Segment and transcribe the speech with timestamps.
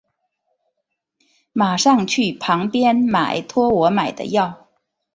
[1.53, 4.67] 马上去旁边买托我买的药